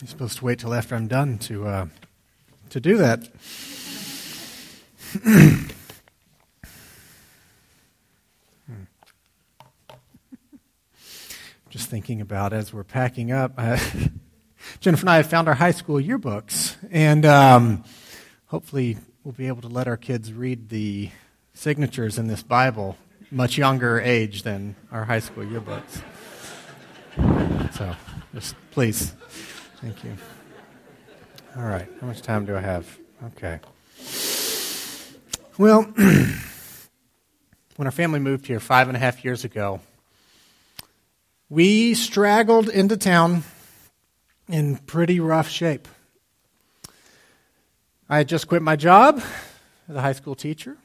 You're 0.00 0.08
supposed 0.08 0.38
to 0.38 0.44
wait 0.44 0.60
till 0.60 0.74
after 0.74 0.94
I'm 0.94 1.08
done 1.08 1.38
to 1.38 1.66
uh, 1.66 1.86
to 2.70 2.80
do 2.80 2.98
that. 2.98 3.28
Hmm. 8.66 8.82
Just 11.70 11.90
thinking 11.90 12.20
about 12.20 12.52
as 12.52 12.72
we're 12.72 12.84
packing 12.84 13.32
up, 13.32 13.54
uh, 13.58 13.76
Jennifer 14.80 15.02
and 15.02 15.10
I 15.10 15.16
have 15.16 15.28
found 15.28 15.48
our 15.48 15.54
high 15.54 15.72
school 15.72 15.96
yearbooks, 15.96 16.76
and 16.90 17.26
um, 17.26 17.84
hopefully 18.46 18.98
we'll 19.24 19.32
be 19.32 19.48
able 19.48 19.62
to 19.62 19.68
let 19.68 19.88
our 19.88 19.96
kids 19.96 20.32
read 20.32 20.68
the 20.68 21.10
signatures 21.54 22.18
in 22.18 22.28
this 22.28 22.44
Bible 22.44 22.96
much 23.32 23.58
younger 23.58 24.00
age 24.00 24.44
than 24.44 24.76
our 24.92 25.04
high 25.04 25.18
school 25.18 25.44
yearbooks. 25.44 26.02
So, 27.74 27.96
just 28.32 28.54
please. 28.70 29.12
Thank 29.80 30.02
you. 30.02 30.16
All 31.56 31.62
right. 31.62 31.88
How 32.00 32.08
much 32.08 32.20
time 32.20 32.44
do 32.44 32.56
I 32.56 32.60
have? 32.60 32.98
Okay. 33.26 33.60
Well, 35.56 35.82
when 37.76 37.86
our 37.86 37.92
family 37.92 38.18
moved 38.18 38.48
here 38.48 38.58
five 38.58 38.88
and 38.88 38.96
a 38.96 39.00
half 39.00 39.24
years 39.24 39.44
ago, 39.44 39.80
we 41.48 41.94
straggled 41.94 42.68
into 42.68 42.96
town 42.96 43.44
in 44.48 44.78
pretty 44.78 45.20
rough 45.20 45.48
shape. 45.48 45.86
I 48.08 48.18
had 48.18 48.28
just 48.28 48.48
quit 48.48 48.62
my 48.62 48.74
job 48.74 49.22
as 49.88 49.94
a 49.94 50.00
high 50.00 50.12
school 50.12 50.34
teacher. 50.34 50.76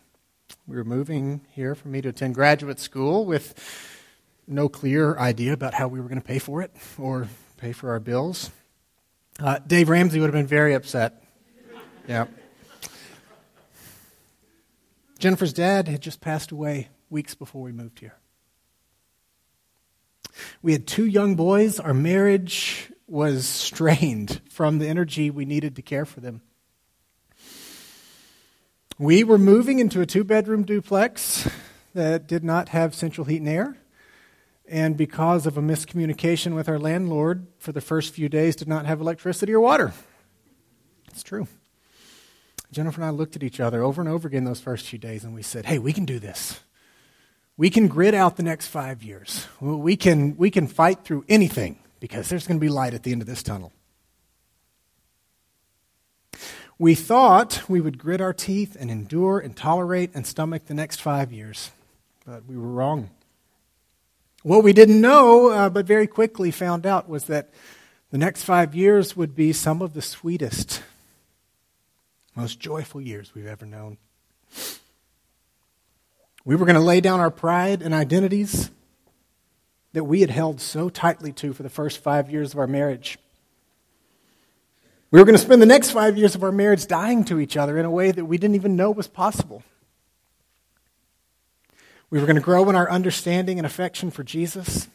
We 0.68 0.76
were 0.76 0.84
moving 0.84 1.42
here 1.50 1.74
for 1.74 1.88
me 1.88 2.02
to 2.02 2.10
attend 2.10 2.36
graduate 2.36 2.80
school 2.80 3.26
with 3.26 3.56
no 4.48 4.70
clear 4.70 5.18
idea 5.18 5.54
about 5.54 5.74
how 5.74 5.88
we 5.88 6.00
were 6.00 6.08
going 6.08 6.22
to 6.22 6.28
pay 6.28 6.38
for 6.38 6.62
it 6.62 6.72
or 7.00 7.28
pay 7.58 7.72
for 7.72 7.90
our 7.90 8.00
bills. 8.00 8.52
Uh, 9.40 9.60
Dave 9.66 9.90
Ramsey 9.90 10.20
would 10.20 10.28
have 10.28 10.34
been 10.34 10.48
very 10.48 10.74
upset. 10.74 11.24
Yeah. 12.08 12.26
Jennifer's 15.18 15.54
dad 15.54 15.88
had 15.88 16.02
just 16.02 16.22
passed 16.22 16.52
away 16.52 16.90
weeks 17.10 17.34
before 17.34 17.62
we 17.62 17.72
moved 17.72 18.00
here. 18.00 18.16
We 20.62 20.74
had 20.74 20.86
two 20.86 21.06
young 21.06 21.36
boys. 21.36 21.80
Our 21.80 21.94
marriage 21.94 22.92
was 23.08 23.46
strained 23.46 24.42
from 24.50 24.80
the 24.80 24.88
energy 24.88 25.30
we 25.30 25.46
needed 25.46 25.76
to 25.76 25.82
care 25.82 26.06
for 26.06 26.20
them. 26.20 26.42
We 29.00 29.24
were 29.24 29.38
moving 29.38 29.80
into 29.80 30.02
a 30.02 30.06
two 30.06 30.24
bedroom 30.24 30.64
duplex 30.64 31.50
that 31.94 32.28
did 32.28 32.44
not 32.44 32.70
have 32.70 32.94
central 32.94 33.26
heat 33.26 33.38
and 33.38 33.50
air. 33.50 33.78
And 34.74 34.98
because 34.98 35.46
of 35.46 35.56
a 35.56 35.62
miscommunication 35.62 36.56
with 36.56 36.68
our 36.68 36.80
landlord, 36.80 37.46
for 37.60 37.72
the 37.72 37.80
first 37.80 38.12
few 38.12 38.28
days, 38.28 38.56
did 38.56 38.68
not 38.68 38.88
have 38.88 39.00
electricity 39.00 39.54
or 39.54 39.60
water. 39.60 39.94
It's 41.12 41.22
true. 41.22 41.48
Jennifer 42.72 43.00
and 43.00 43.06
I 43.06 43.12
looked 43.12 43.36
at 43.36 43.44
each 43.44 43.60
other 43.60 43.84
over 43.84 44.02
and 44.02 44.10
over 44.10 44.28
again 44.28 44.46
those 44.46 44.60
first 44.60 44.88
few 44.88 44.98
days, 44.98 45.24
and 45.24 45.36
we 45.36 45.44
said, 45.44 45.68
hey, 45.68 45.78
we 45.78 45.94
can 45.94 46.06
do 46.06 46.18
this. 46.18 46.62
We 47.56 47.70
can 47.70 47.88
grid 47.88 48.16
out 48.16 48.36
the 48.36 48.42
next 48.42 48.66
five 48.66 49.04
years. 49.04 49.46
We 49.62 49.96
can, 49.96 50.36
we 50.38 50.50
can 50.50 50.66
fight 50.66 51.06
through 51.06 51.24
anything 51.30 51.78
because 52.00 52.28
there's 52.30 52.48
going 52.48 52.60
to 52.60 52.66
be 52.66 52.68
light 52.68 52.96
at 52.96 53.04
the 53.04 53.12
end 53.12 53.22
of 53.22 53.28
this 53.28 53.44
tunnel. 53.44 53.72
We 56.80 56.96
thought 56.96 57.62
we 57.70 57.80
would 57.80 58.00
grit 58.00 58.22
our 58.22 58.34
teeth 58.34 58.76
and 58.80 58.90
endure 58.90 59.38
and 59.38 59.56
tolerate 59.56 60.10
and 60.16 60.26
stomach 60.26 60.66
the 60.66 60.74
next 60.74 61.00
five 61.00 61.32
years, 61.32 61.70
but 62.26 62.48
we 62.48 62.58
were 62.58 62.70
wrong. 62.70 63.12
What 64.44 64.62
we 64.62 64.74
didn't 64.74 65.00
know, 65.00 65.52
uh, 65.52 65.70
but 65.70 65.86
very 65.86 66.06
quickly 66.06 66.52
found 66.52 66.86
out, 66.86 67.08
was 67.08 67.26
that 67.26 67.50
the 68.12 68.18
next 68.18 68.44
five 68.44 68.76
years 68.76 69.16
would 69.16 69.36
be 69.36 69.54
some 69.54 69.82
of 69.82 69.94
the 69.94 70.02
sweetest, 70.02 70.84
most 72.36 72.60
joyful 72.60 73.00
years 73.00 73.34
we've 73.34 73.48
ever 73.48 73.66
known. 73.66 73.98
We 76.44 76.58
were 76.58 76.66
going 76.66 76.76
to 76.76 76.82
lay 76.82 77.00
down 77.00 77.22
our 77.22 77.32
pride 77.32 77.82
and 77.82 77.94
identities 77.94 78.70
that 79.94 80.04
we 80.04 80.20
had 80.20 80.30
held 80.30 80.60
so 80.60 80.90
tightly 80.90 81.32
to 81.32 81.54
for 81.54 81.64
the 81.64 81.70
first 81.70 82.04
five 82.04 82.30
years 82.30 82.52
of 82.52 82.60
our 82.60 82.68
marriage. 82.68 83.18
We 85.10 85.20
were 85.20 85.26
going 85.26 85.38
to 85.38 85.42
spend 85.42 85.62
the 85.62 85.68
next 85.68 85.92
five 85.92 86.18
years 86.18 86.36
of 86.36 86.44
our 86.44 86.52
marriage 86.52 86.86
dying 86.86 87.24
to 87.26 87.40
each 87.40 87.56
other 87.56 87.78
in 87.78 87.86
a 87.86 87.92
way 87.92 88.12
that 88.12 88.26
we 88.26 88.38
didn't 88.38 88.56
even 88.56 88.76
know 88.76 88.92
was 88.92 89.08
possible. 89.08 89.64
We 92.14 92.20
were 92.20 92.28
going 92.28 92.36
to 92.36 92.44
grow 92.44 92.70
in 92.70 92.76
our 92.76 92.88
understanding 92.92 93.58
and 93.58 93.66
affection 93.66 94.12
for 94.12 94.24
Jesus. 94.24 94.88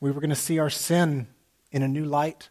We 0.00 0.10
were 0.10 0.18
going 0.18 0.30
to 0.30 0.34
see 0.34 0.58
our 0.58 0.70
sin 0.70 1.26
in 1.70 1.82
a 1.82 1.88
new 1.88 2.06
light 2.06 2.48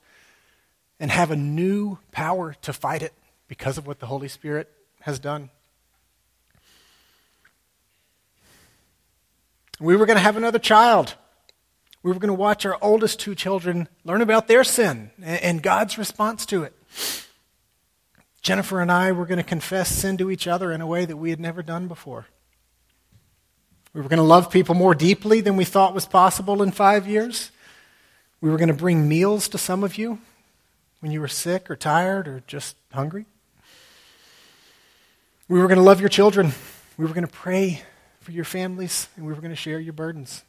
and 1.00 1.10
have 1.10 1.32
a 1.32 1.36
new 1.36 1.98
power 2.12 2.56
to 2.62 2.72
fight 2.72 3.02
it 3.02 3.14
because 3.48 3.80
of 3.80 3.88
what 3.88 3.98
the 3.98 4.06
Holy 4.06 4.28
Spirit 4.28 4.70
has 5.00 5.18
done. 5.18 5.50
We 9.80 9.96
were 9.96 10.06
going 10.06 10.18
to 10.18 10.24
have 10.24 10.38
another 10.38 10.60
child. 10.60 11.16
We 12.04 12.12
were 12.12 12.20
going 12.20 12.28
to 12.28 12.36
watch 12.36 12.68
our 12.68 12.78
oldest 12.84 13.20
two 13.20 13.34
children 13.34 13.88
learn 14.04 14.22
about 14.22 14.48
their 14.48 14.64
sin 14.64 15.10
and 15.20 15.64
God's 15.64 15.98
response 15.98 16.46
to 16.46 16.62
it. 16.62 16.76
Jennifer 18.44 18.80
and 18.80 18.92
I 18.92 19.12
were 19.12 19.26
going 19.26 19.40
to 19.40 19.44
confess 19.44 19.90
sin 19.90 20.18
to 20.18 20.30
each 20.30 20.46
other 20.46 20.72
in 20.72 20.82
a 20.82 20.88
way 20.88 21.06
that 21.06 21.18
we 21.18 21.32
had 21.32 21.40
never 21.40 21.64
done 21.64 21.88
before. 21.88 22.28
We 23.94 24.00
were 24.00 24.08
going 24.08 24.18
to 24.18 24.24
love 24.24 24.50
people 24.50 24.74
more 24.74 24.96
deeply 24.96 25.42
than 25.42 25.58
we 25.58 25.66
thought 25.66 25.94
was 25.94 26.06
possible 26.06 26.64
in 26.64 26.72
five 26.72 27.08
years. 27.08 27.52
We 28.40 28.50
were 28.50 28.58
going 28.58 28.70
to 28.70 28.74
bring 28.74 29.10
meals 29.10 29.50
to 29.50 29.58
some 29.58 29.84
of 29.84 29.98
you 29.98 30.20
when 31.02 31.12
you 31.12 31.20
were 31.20 31.28
sick 31.28 31.70
or 31.70 31.76
tired 31.76 32.28
or 32.28 32.42
just 32.48 32.78
hungry. 32.94 33.26
We 35.50 35.60
were 35.60 35.68
going 35.68 35.78
to 35.78 35.84
love 35.84 36.00
your 36.00 36.08
children. 36.08 36.54
We 36.98 37.06
were 37.06 37.14
going 37.14 37.28
to 37.28 37.34
pray 37.34 37.82
for 38.22 38.32
your 38.32 38.46
families, 38.46 39.10
and 39.18 39.26
we 39.26 39.34
were 39.34 39.42
going 39.42 39.52
to 39.52 39.58
share 39.58 39.80
your 39.80 39.94
burdens. 39.94 40.44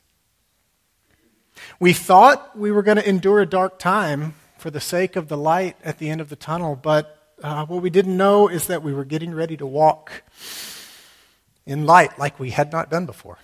We 1.81 1.93
thought 1.93 2.57
we 2.57 2.71
were 2.71 2.83
going 2.83 2.99
to 2.99 3.09
endure 3.09 3.41
a 3.41 3.47
dark 3.47 3.81
time 3.81 4.35
for 4.59 4.71
the 4.71 4.81
sake 4.81 5.17
of 5.17 5.27
the 5.27 5.37
light 5.37 5.77
at 5.83 5.99
the 5.99 6.11
end 6.11 6.21
of 6.21 6.29
the 6.29 6.37
tunnel, 6.37 6.77
but 6.81 7.35
uh, 7.43 7.67
what 7.67 7.83
we 7.83 7.91
didn't 7.91 8.17
know 8.17 8.47
is 8.47 8.69
that 8.69 8.85
we 8.85 8.95
were 8.95 9.05
getting 9.05 9.35
ready 9.35 9.57
to 9.57 9.67
walk 9.67 10.23
in 11.67 11.87
light 11.87 12.19
like 12.19 12.39
we 12.39 12.51
had 12.51 12.73
not 12.73 12.91
done 12.91 13.07
before. 13.07 13.39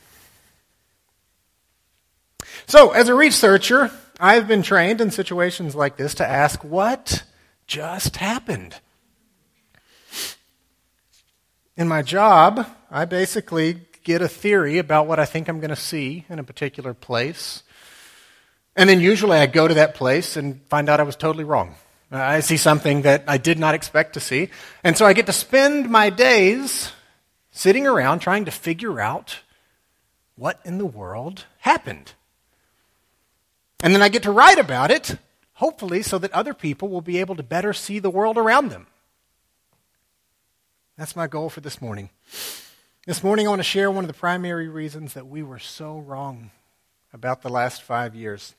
So, 2.67 2.91
as 2.91 3.09
a 3.09 3.15
researcher, 3.15 3.91
I've 4.21 4.49
been 4.49 4.63
trained 4.63 5.01
in 5.01 5.11
situations 5.11 5.75
like 5.75 5.97
this 5.97 6.15
to 6.15 6.27
ask, 6.27 6.63
what 6.65 7.23
just 7.67 8.17
happened? 8.17 8.77
In 11.77 11.87
my 11.87 12.03
job, 12.03 12.67
I 12.91 13.05
basically 13.05 13.81
get 14.03 14.23
a 14.23 14.29
theory 14.29 14.79
about 14.79 15.07
what 15.07 15.21
I 15.21 15.25
think 15.25 15.49
I'm 15.49 15.61
going 15.61 15.71
to 15.71 15.77
see 15.77 16.25
in 16.29 16.39
a 16.39 16.45
particular 16.45 16.95
place. 16.95 17.63
And 18.75 18.89
then 18.89 19.01
usually 19.01 19.39
I 19.39 19.47
go 19.47 19.69
to 19.69 19.75
that 19.75 19.95
place 19.95 20.37
and 20.37 20.61
find 20.69 20.89
out 20.89 20.99
I 20.99 21.05
was 21.05 21.17
totally 21.17 21.45
wrong. 21.45 21.75
I 22.11 22.41
see 22.41 22.57
something 22.57 23.03
that 23.03 23.25
I 23.29 23.37
did 23.37 23.59
not 23.59 23.75
expect 23.75 24.15
to 24.15 24.21
see. 24.21 24.49
And 24.83 24.97
so 24.97 25.05
I 25.05 25.13
get 25.13 25.27
to 25.27 25.33
spend 25.33 25.91
my 25.91 26.11
days 26.11 26.91
sitting 27.51 27.87
around 27.87 28.21
trying 28.21 28.45
to 28.45 28.51
figure 28.51 29.01
out 29.01 29.41
what 30.37 30.61
in 30.65 30.79
the 30.79 30.87
world 30.87 31.45
happened. 31.61 32.13
And 33.83 33.95
then 33.95 34.03
I 34.03 34.09
get 34.09 34.23
to 34.25 34.31
write 34.31 34.59
about 34.59 34.91
it, 34.91 35.17
hopefully, 35.55 36.03
so 36.03 36.19
that 36.19 36.33
other 36.33 36.55
people 36.55 36.89
will 36.89 37.01
be 37.01 37.19
able 37.19 37.37
to 37.37 37.43
better 37.43 37.73
see 37.73 37.99
the 37.99 38.11
world 38.11 38.37
around 38.37 38.71
them. 38.71 38.87
That's 40.97 41.15
my 41.15 41.29
goal 41.29 41.49
for 41.49 41.61
this 41.61 41.81
morning. 41.81 42.11
This 43.07 43.23
morning, 43.23 43.47
I 43.47 43.51
want 43.51 43.61
to 43.61 43.65
share 43.65 43.91
one 43.91 44.05
of 44.05 44.09
the 44.09 44.15
primary 44.15 44.69
reasons 44.69 45.15
that 45.15 45.29
we 45.29 45.43
were 45.43 45.61
so 45.61 45.99
wrong 45.99 46.51
about 47.13 47.43
the 47.43 47.49
last 47.49 47.83
five 47.83 48.15
years. 48.15 48.55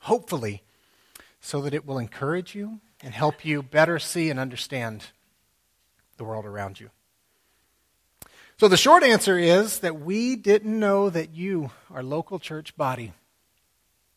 Hopefully, 0.00 0.62
so 1.40 1.60
that 1.62 1.74
it 1.74 1.86
will 1.86 1.98
encourage 1.98 2.54
you 2.54 2.80
and 3.02 3.14
help 3.14 3.44
you 3.44 3.62
better 3.62 3.98
see 3.98 4.30
and 4.30 4.38
understand 4.38 5.06
the 6.16 6.24
world 6.24 6.44
around 6.44 6.78
you. 6.78 6.90
So 8.58 8.68
the 8.68 8.78
short 8.78 9.02
answer 9.02 9.38
is 9.38 9.80
that 9.80 10.00
we 10.00 10.34
didn't 10.34 10.78
know 10.78 11.10
that 11.10 11.34
you, 11.34 11.72
our 11.90 12.02
local 12.02 12.38
church 12.38 12.74
body, 12.74 13.12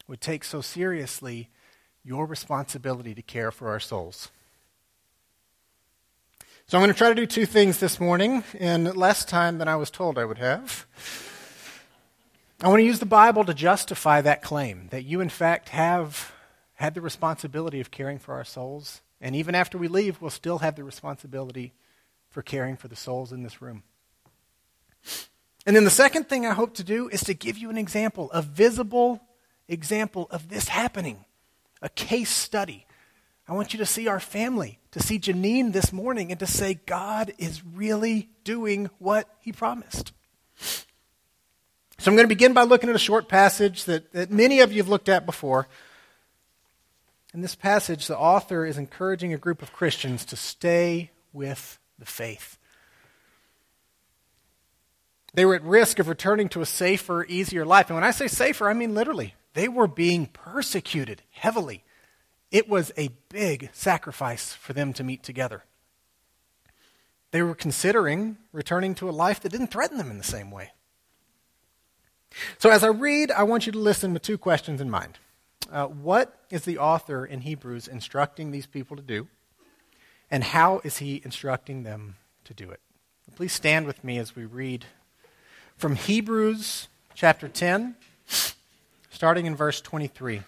would 0.08 0.22
take 0.22 0.46
so 0.46 0.62
seriously 0.62 1.50
your 2.06 2.26
responsibility 2.26 3.14
to 3.14 3.22
care 3.22 3.52
for 3.52 3.68
our 3.68 3.82
souls. 3.82 4.30
So 6.68 6.78
I'm 6.78 6.84
going 6.84 6.94
to 6.94 6.98
try 6.98 7.10
to 7.10 7.16
do 7.16 7.26
two 7.26 7.46
things 7.46 7.80
this 7.80 8.00
morning 8.00 8.46
in 8.54 8.86
less 8.86 9.26
time 9.26 9.58
than 9.58 9.68
I 9.68 9.76
was 9.76 9.92
told 9.92 10.18
I 10.18 10.24
would 10.24 10.38
have. 10.38 10.86
I 12.62 12.70
want 12.70 12.80
to 12.80 12.86
use 12.86 13.00
the 13.00 13.06
Bible 13.06 13.44
to 13.44 13.54
justify 13.54 14.22
that 14.22 14.42
claim 14.42 14.88
that 14.92 15.04
you, 15.04 15.20
in 15.20 15.30
fact, 15.30 15.70
have 15.70 16.32
had 16.76 16.94
the 16.94 17.02
responsibility 17.02 17.82
of 17.82 17.92
caring 17.92 18.20
for 18.20 18.36
our 18.36 18.46
souls. 18.46 19.02
And 19.20 19.36
even 19.36 19.54
after 19.54 19.78
we 19.78 19.90
leave, 19.90 20.22
we'll 20.22 20.30
still 20.30 20.60
have 20.60 20.78
the 20.78 20.86
responsibility 20.86 21.74
for 22.30 22.42
caring 22.42 22.78
for 22.78 22.88
the 22.88 22.96
souls 22.96 23.34
in 23.34 23.44
this 23.44 23.62
room. 23.62 23.84
And 25.66 25.76
then 25.76 25.84
the 25.84 25.90
second 25.90 26.30
thing 26.30 26.46
I 26.46 26.54
hope 26.54 26.76
to 26.76 26.84
do 26.84 27.10
is 27.10 27.22
to 27.26 27.34
give 27.34 27.58
you 27.58 27.70
an 27.70 27.78
example, 27.78 28.32
a 28.32 28.42
visible 28.42 29.22
example 29.68 30.28
of 30.32 30.50
this 30.50 30.68
happening 30.68 31.26
a 31.82 31.90
case 31.90 32.30
study. 32.30 32.86
I 33.48 33.54
want 33.54 33.74
you 33.74 33.80
to 33.80 33.86
see 33.86 34.08
our 34.08 34.20
family, 34.20 34.80
to 34.92 35.02
see 35.02 35.18
Janine 35.18 35.74
this 35.74 35.92
morning, 35.92 36.30
and 36.30 36.40
to 36.40 36.46
say, 36.46 36.76
God 36.86 37.34
is 37.38 37.64
really 37.64 38.30
doing 38.44 38.90
what 39.00 39.28
he 39.40 39.52
promised. 39.52 40.12
So 40.58 42.12
I'm 42.12 42.16
going 42.16 42.28
to 42.28 42.36
begin 42.36 42.54
by 42.54 42.64
looking 42.64 42.90
at 42.90 42.96
a 42.96 43.00
short 43.00 43.28
passage 43.28 43.86
that, 43.86 44.12
that 44.14 44.30
many 44.30 44.60
of 44.60 44.72
you 44.72 44.78
have 44.78 44.88
looked 44.88 45.10
at 45.10 45.26
before. 45.26 45.68
In 47.34 47.42
this 47.42 47.56
passage, 47.56 48.08
the 48.08 48.18
author 48.18 48.66
is 48.66 48.78
encouraging 48.78 49.34
a 49.34 49.38
group 49.38 49.62
of 49.62 49.74
Christians 49.74 50.26
to 50.26 50.36
stay 50.36 51.12
with 51.34 51.80
the 51.98 52.06
faith. 52.06 52.59
They 55.34 55.46
were 55.46 55.56
at 55.56 55.64
risk 55.64 56.00
of 56.00 56.08
returning 56.08 56.50
to 56.50 56.62
a 56.62 56.66
safer, 56.66 57.26
easier 57.26 57.66
life. 57.66 57.90
And 57.90 57.96
when 57.96 58.04
I 58.04 58.12
say 58.12 58.28
safer, 58.28 58.70
I 58.70 58.74
mean 58.74 58.94
literally. 58.94 59.36
They 59.54 59.68
were 59.68 59.88
being 59.88 60.28
persecuted 60.28 61.24
heavily. 61.32 61.84
It 62.52 62.68
was 62.68 62.92
a 62.98 63.10
big 63.30 63.70
sacrifice 63.74 64.54
for 64.54 64.74
them 64.74 64.94
to 64.94 65.04
meet 65.04 65.24
together. 65.24 65.64
They 67.32 67.42
were 67.44 67.56
considering 67.56 68.38
returning 68.52 68.96
to 68.96 69.10
a 69.10 69.12
life 69.12 69.40
that 69.42 69.52
didn't 69.52 69.68
threaten 69.72 69.98
them 69.98 70.10
in 70.10 70.18
the 70.18 70.24
same 70.24 70.50
way. 70.50 70.72
So, 72.58 72.70
as 72.70 72.84
I 72.84 72.88
read, 72.88 73.32
I 73.32 73.44
want 73.44 73.66
you 73.66 73.72
to 73.72 73.80
listen 73.80 74.14
with 74.14 74.22
two 74.22 74.38
questions 74.38 74.82
in 74.82 74.90
mind. 74.90 75.18
Uh, 75.72 75.86
what 75.86 76.40
is 76.50 76.64
the 76.64 76.78
author 76.78 77.26
in 77.26 77.42
Hebrews 77.42 77.88
instructing 77.88 78.52
these 78.52 78.66
people 78.66 78.96
to 78.96 79.04
do? 79.04 79.28
And 80.32 80.44
how 80.44 80.82
is 80.84 80.98
he 80.98 81.22
instructing 81.24 81.84
them 81.84 82.16
to 82.46 82.54
do 82.54 82.70
it? 82.70 82.80
Please 83.36 83.54
stand 83.54 83.86
with 83.86 84.04
me 84.04 84.18
as 84.18 84.36
we 84.36 84.46
read 84.46 84.86
from 85.80 85.96
Hebrews 85.96 86.90
chapter 87.16 87.48
10, 87.48 87.96
starting 89.10 89.46
in 89.46 89.56
verse 89.56 89.80
23. 89.80 90.42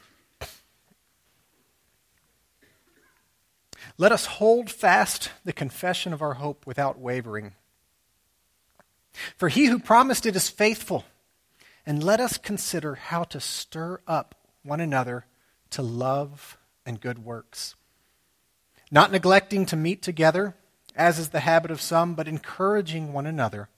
Let 3.97 4.11
us 4.11 4.25
hold 4.25 4.69
fast 4.69 5.31
the 5.45 5.53
confession 5.53 6.11
of 6.11 6.21
our 6.21 6.33
hope 6.33 6.67
without 6.67 6.99
wavering. 6.99 7.53
For 9.37 9.47
he 9.47 9.67
who 9.67 9.79
promised 9.79 10.25
it 10.25 10.35
is 10.35 10.49
faithful 10.49 11.05
and 11.85 12.03
let 12.03 12.19
us 12.19 12.37
consider 12.37 12.95
how 12.95 13.23
to 13.23 13.39
stir 13.39 14.01
up 14.05 14.35
one 14.63 14.81
another 14.81 15.27
to 15.69 15.81
love 15.81 16.57
and 16.85 16.99
good 16.99 17.23
works. 17.23 17.75
Not 18.91 19.13
neglecting 19.13 19.65
to 19.67 19.77
meet 19.77 20.01
together, 20.01 20.55
as 20.93 21.17
is 21.17 21.29
the 21.29 21.39
habit 21.39 21.71
of 21.71 21.79
some, 21.79 22.15
but 22.15 22.27
encouraging 22.27 23.13
one 23.13 23.25
another, 23.25 23.69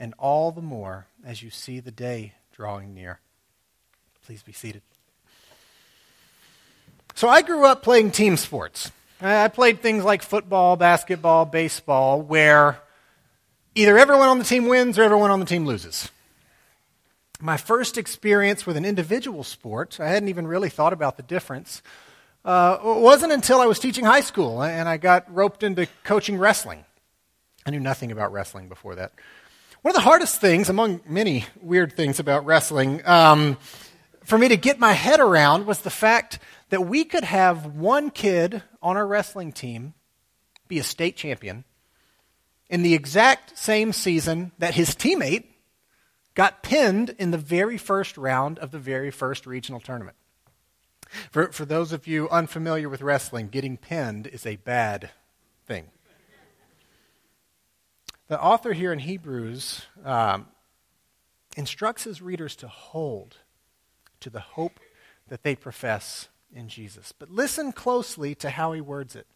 and 0.00 0.12
all 0.18 0.50
the 0.50 0.60
more 0.60 1.06
as 1.24 1.42
you 1.42 1.50
see 1.50 1.78
the 1.78 1.92
day 1.92 2.34
drawing 2.52 2.92
near. 2.92 3.20
Please 4.26 4.42
be 4.42 4.52
seated. 4.52 4.82
So 7.14 7.28
I 7.28 7.42
grew 7.42 7.64
up 7.64 7.82
playing 7.82 8.10
team 8.10 8.36
sports. 8.36 8.90
I 9.20 9.46
played 9.48 9.82
things 9.82 10.02
like 10.02 10.22
football, 10.22 10.76
basketball, 10.76 11.44
baseball, 11.44 12.20
where 12.20 12.80
either 13.76 13.96
everyone 13.96 14.28
on 14.28 14.38
the 14.38 14.44
team 14.44 14.66
wins 14.66 14.98
or 14.98 15.02
everyone 15.02 15.30
on 15.30 15.38
the 15.38 15.46
team 15.46 15.66
loses 15.66 16.10
my 17.40 17.56
first 17.56 17.96
experience 17.98 18.66
with 18.66 18.76
an 18.76 18.84
individual 18.84 19.44
sport, 19.44 19.98
I 20.00 20.08
hadn't 20.08 20.28
even 20.28 20.46
really 20.46 20.68
thought 20.68 20.92
about 20.92 21.16
the 21.16 21.22
difference, 21.22 21.82
uh, 22.44 22.78
wasn't 22.82 23.32
until 23.32 23.60
I 23.60 23.66
was 23.66 23.78
teaching 23.78 24.04
high 24.04 24.20
school 24.20 24.62
and 24.62 24.88
I 24.88 24.96
got 24.96 25.32
roped 25.34 25.62
into 25.62 25.88
coaching 26.04 26.38
wrestling. 26.38 26.84
I 27.66 27.70
knew 27.70 27.80
nothing 27.80 28.12
about 28.12 28.32
wrestling 28.32 28.68
before 28.68 28.94
that. 28.96 29.12
One 29.82 29.92
of 29.92 29.94
the 29.94 30.02
hardest 30.02 30.42
things, 30.42 30.68
among 30.68 31.00
many 31.06 31.46
weird 31.62 31.94
things 31.94 32.20
about 32.20 32.44
wrestling, 32.44 33.00
um, 33.06 33.56
for 34.22 34.36
me 34.36 34.48
to 34.48 34.58
get 34.58 34.78
my 34.78 34.92
head 34.92 35.20
around 35.20 35.64
was 35.64 35.80
the 35.80 35.88
fact 35.88 36.38
that 36.68 36.82
we 36.82 37.02
could 37.02 37.24
have 37.24 37.64
one 37.64 38.10
kid 38.10 38.62
on 38.82 38.98
our 38.98 39.06
wrestling 39.06 39.52
team 39.52 39.94
be 40.68 40.78
a 40.78 40.82
state 40.82 41.16
champion 41.16 41.64
in 42.68 42.82
the 42.82 42.92
exact 42.92 43.56
same 43.56 43.94
season 43.94 44.52
that 44.58 44.74
his 44.74 44.90
teammate 44.90 45.44
got 46.34 46.62
pinned 46.62 47.14
in 47.18 47.30
the 47.30 47.38
very 47.38 47.78
first 47.78 48.18
round 48.18 48.58
of 48.58 48.72
the 48.72 48.78
very 48.78 49.10
first 49.10 49.46
regional 49.46 49.80
tournament. 49.80 50.16
For, 51.30 51.52
for 51.52 51.64
those 51.64 51.94
of 51.94 52.06
you 52.06 52.28
unfamiliar 52.28 52.90
with 52.90 53.00
wrestling, 53.00 53.48
getting 53.48 53.78
pinned 53.78 54.26
is 54.26 54.44
a 54.44 54.56
bad 54.56 55.08
thing. 55.64 55.86
The 58.30 58.40
author 58.40 58.72
here 58.72 58.92
in 58.92 59.00
Hebrews 59.00 59.86
um, 60.04 60.46
instructs 61.56 62.04
his 62.04 62.22
readers 62.22 62.54
to 62.56 62.68
hold 62.68 63.38
to 64.20 64.30
the 64.30 64.38
hope 64.38 64.78
that 65.26 65.42
they 65.42 65.56
profess 65.56 66.28
in 66.54 66.68
Jesus. 66.68 67.10
But 67.10 67.32
listen 67.32 67.72
closely 67.72 68.36
to 68.36 68.50
how 68.50 68.70
he 68.70 68.80
words 68.80 69.16
it. 69.16 69.26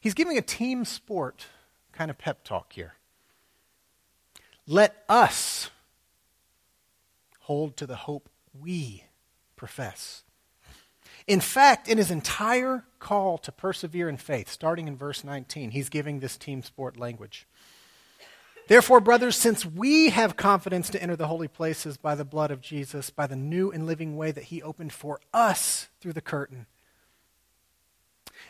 He's 0.00 0.14
giving 0.14 0.36
a 0.36 0.42
team 0.42 0.84
sport 0.84 1.46
kind 1.92 2.10
of 2.10 2.18
pep 2.18 2.42
talk 2.42 2.72
here. 2.72 2.94
Let 4.66 5.04
us 5.08 5.70
hold 7.42 7.76
to 7.76 7.86
the 7.86 7.94
hope 7.94 8.28
we 8.52 9.04
profess. 9.54 10.24
In 11.26 11.40
fact, 11.40 11.88
in 11.88 11.98
his 11.98 12.10
entire 12.10 12.84
call 12.98 13.36
to 13.38 13.50
persevere 13.50 14.08
in 14.08 14.16
faith, 14.16 14.48
starting 14.48 14.86
in 14.86 14.96
verse 14.96 15.24
19, 15.24 15.72
he's 15.72 15.88
giving 15.88 16.20
this 16.20 16.36
team 16.36 16.62
sport 16.62 16.96
language. 16.96 17.46
Therefore, 18.68 19.00
brothers, 19.00 19.36
since 19.36 19.64
we 19.64 20.10
have 20.10 20.36
confidence 20.36 20.90
to 20.90 21.02
enter 21.02 21.16
the 21.16 21.28
holy 21.28 21.48
places 21.48 21.96
by 21.96 22.14
the 22.14 22.24
blood 22.24 22.50
of 22.50 22.60
Jesus, 22.60 23.10
by 23.10 23.26
the 23.26 23.36
new 23.36 23.70
and 23.70 23.86
living 23.86 24.16
way 24.16 24.30
that 24.32 24.44
he 24.44 24.62
opened 24.62 24.92
for 24.92 25.20
us 25.32 25.88
through 26.00 26.12
the 26.12 26.20
curtain, 26.20 26.66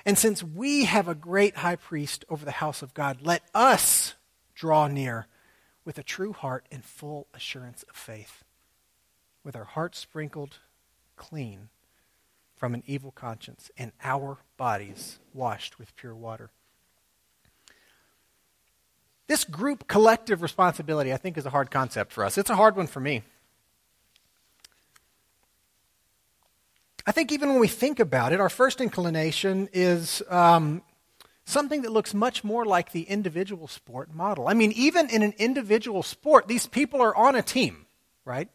and 0.04 0.18
since 0.18 0.42
we 0.42 0.84
have 0.84 1.08
a 1.08 1.14
great 1.14 1.56
high 1.56 1.76
priest 1.76 2.24
over 2.28 2.44
the 2.44 2.50
house 2.52 2.82
of 2.82 2.94
God, 2.94 3.18
let 3.22 3.42
us 3.54 4.14
draw 4.54 4.86
near 4.86 5.26
with 5.84 5.98
a 5.98 6.02
true 6.02 6.32
heart 6.32 6.66
and 6.70 6.84
full 6.84 7.26
assurance 7.34 7.84
of 7.88 7.96
faith, 7.96 8.44
with 9.44 9.56
our 9.56 9.64
hearts 9.64 9.98
sprinkled 9.98 10.58
clean 11.16 11.68
from 12.56 12.74
an 12.74 12.82
evil 12.86 13.12
conscience 13.12 13.70
and 13.76 13.92
our 14.02 14.38
bodies 14.56 15.18
washed 15.34 15.78
with 15.78 15.94
pure 15.96 16.14
water. 16.14 16.50
This 19.28 19.44
group 19.44 19.88
collective 19.88 20.40
responsibility, 20.40 21.12
I 21.12 21.16
think, 21.16 21.36
is 21.36 21.46
a 21.46 21.50
hard 21.50 21.70
concept 21.70 22.12
for 22.12 22.24
us. 22.24 22.38
It's 22.38 22.50
a 22.50 22.56
hard 22.56 22.76
one 22.76 22.86
for 22.86 23.00
me. 23.00 23.22
I 27.06 27.12
think 27.12 27.30
even 27.30 27.50
when 27.50 27.60
we 27.60 27.68
think 27.68 28.00
about 28.00 28.32
it, 28.32 28.40
our 28.40 28.48
first 28.48 28.80
inclination 28.80 29.68
is 29.72 30.22
um, 30.28 30.82
something 31.44 31.82
that 31.82 31.92
looks 31.92 32.14
much 32.14 32.42
more 32.42 32.64
like 32.64 32.92
the 32.92 33.02
individual 33.02 33.68
sport 33.68 34.12
model. 34.12 34.48
I 34.48 34.54
mean, 34.54 34.72
even 34.72 35.08
in 35.10 35.22
an 35.22 35.34
individual 35.38 36.02
sport, 36.02 36.48
these 36.48 36.66
people 36.66 37.00
are 37.00 37.14
on 37.14 37.36
a 37.36 37.42
team, 37.42 37.86
right? 38.24 38.48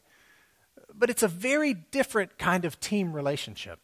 But 0.94 1.10
it's 1.10 1.24
a 1.24 1.30
very 1.30 1.74
different 1.74 2.38
kind 2.38 2.66
of 2.66 2.80
team 2.80 3.14
relationship. 3.14 3.80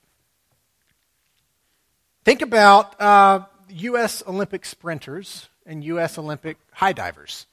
Think 2.28 2.42
about 2.42 3.00
uh, 3.00 3.46
U.S. 3.70 4.22
Olympic 4.28 4.66
sprinters 4.66 5.48
and 5.66 5.82
U.S. 5.86 6.18
Olympic 6.18 6.58
high 6.74 6.92
divers. 6.92 7.46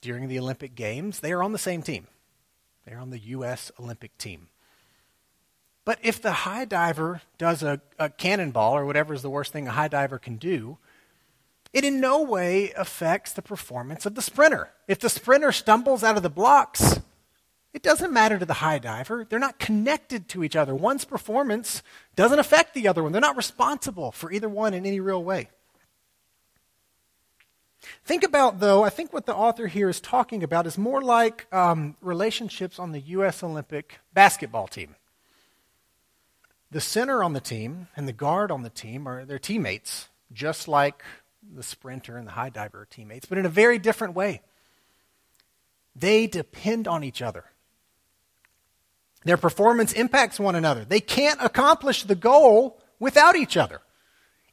During 0.00 0.26
the 0.26 0.40
Olympic 0.40 0.74
Games, 0.74 1.20
they 1.20 1.30
are 1.30 1.40
on 1.40 1.52
the 1.52 1.56
same 1.56 1.80
team. 1.80 2.08
They're 2.84 2.98
on 2.98 3.10
the 3.10 3.20
U.S. 3.20 3.70
Olympic 3.78 4.18
team. 4.18 4.48
But 5.84 6.00
if 6.02 6.20
the 6.20 6.32
high 6.32 6.64
diver 6.64 7.22
does 7.38 7.62
a, 7.62 7.80
a 7.96 8.10
cannonball 8.10 8.76
or 8.76 8.84
whatever 8.84 9.14
is 9.14 9.22
the 9.22 9.30
worst 9.30 9.52
thing 9.52 9.68
a 9.68 9.70
high 9.70 9.86
diver 9.86 10.18
can 10.18 10.34
do, 10.34 10.78
it 11.72 11.84
in 11.84 12.00
no 12.00 12.22
way 12.22 12.72
affects 12.72 13.32
the 13.32 13.40
performance 13.40 14.04
of 14.04 14.16
the 14.16 14.22
sprinter. 14.22 14.70
If 14.88 14.98
the 14.98 15.08
sprinter 15.08 15.52
stumbles 15.52 16.02
out 16.02 16.16
of 16.16 16.24
the 16.24 16.28
blocks, 16.28 16.98
it 17.72 17.82
doesn't 17.82 18.12
matter 18.12 18.38
to 18.38 18.44
the 18.44 18.54
high 18.54 18.78
diver. 18.78 19.24
They're 19.28 19.38
not 19.38 19.58
connected 19.58 20.28
to 20.30 20.42
each 20.42 20.56
other. 20.56 20.74
One's 20.74 21.04
performance 21.04 21.82
doesn't 22.16 22.38
affect 22.38 22.74
the 22.74 22.88
other 22.88 23.02
one. 23.02 23.12
They're 23.12 23.20
not 23.20 23.36
responsible 23.36 24.10
for 24.10 24.32
either 24.32 24.48
one 24.48 24.74
in 24.74 24.84
any 24.84 24.98
real 24.98 25.22
way. 25.22 25.48
Think 28.04 28.24
about, 28.24 28.60
though, 28.60 28.82
I 28.82 28.90
think 28.90 29.12
what 29.12 29.26
the 29.26 29.34
author 29.34 29.66
here 29.66 29.88
is 29.88 30.00
talking 30.00 30.42
about 30.42 30.66
is 30.66 30.76
more 30.76 31.00
like 31.00 31.46
um, 31.52 31.96
relationships 32.02 32.78
on 32.78 32.92
the 32.92 33.00
U.S. 33.00 33.42
Olympic 33.42 34.00
basketball 34.12 34.66
team. 34.66 34.96
The 36.70 36.80
center 36.80 37.24
on 37.24 37.32
the 37.32 37.40
team 37.40 37.88
and 37.96 38.06
the 38.06 38.12
guard 38.12 38.50
on 38.50 38.62
the 38.62 38.70
team 38.70 39.08
are 39.08 39.24
their 39.24 39.38
teammates, 39.38 40.08
just 40.32 40.68
like 40.68 41.02
the 41.54 41.62
sprinter 41.62 42.16
and 42.16 42.26
the 42.26 42.32
high 42.32 42.50
diver 42.50 42.82
are 42.82 42.86
teammates, 42.86 43.26
but 43.26 43.38
in 43.38 43.46
a 43.46 43.50
very 43.50 43.78
different 43.78 44.14
way. 44.14 44.42
They 45.96 46.26
depend 46.26 46.86
on 46.86 47.02
each 47.02 47.22
other. 47.22 47.49
Their 49.24 49.36
performance 49.36 49.92
impacts 49.92 50.40
one 50.40 50.54
another. 50.54 50.84
They 50.84 51.00
can't 51.00 51.40
accomplish 51.42 52.04
the 52.04 52.14
goal 52.14 52.80
without 52.98 53.36
each 53.36 53.56
other. 53.56 53.80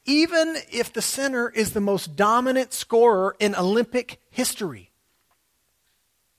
Even 0.06 0.56
if 0.72 0.92
the 0.92 1.02
center 1.02 1.50
is 1.50 1.74
the 1.74 1.82
most 1.82 2.16
dominant 2.16 2.74
scorer 2.74 3.36
in 3.40 3.56
Olympic 3.56 4.22
history, 4.30 4.92